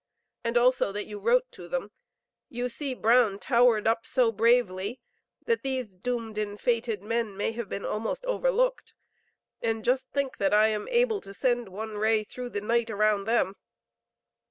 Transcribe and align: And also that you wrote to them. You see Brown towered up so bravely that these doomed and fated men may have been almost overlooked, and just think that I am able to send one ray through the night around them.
And 0.43 0.57
also 0.57 0.91
that 0.93 1.05
you 1.05 1.19
wrote 1.19 1.45
to 1.51 1.67
them. 1.67 1.91
You 2.49 2.69
see 2.69 2.95
Brown 2.95 3.37
towered 3.37 3.87
up 3.87 4.07
so 4.07 4.31
bravely 4.31 4.99
that 5.45 5.61
these 5.61 5.89
doomed 5.91 6.39
and 6.39 6.59
fated 6.59 7.03
men 7.03 7.37
may 7.37 7.51
have 7.51 7.69
been 7.69 7.85
almost 7.85 8.25
overlooked, 8.25 8.95
and 9.61 9.85
just 9.85 10.09
think 10.09 10.37
that 10.37 10.55
I 10.55 10.69
am 10.69 10.87
able 10.87 11.21
to 11.21 11.35
send 11.35 11.69
one 11.69 11.97
ray 11.97 12.23
through 12.23 12.49
the 12.49 12.61
night 12.61 12.89
around 12.89 13.25
them. 13.25 13.57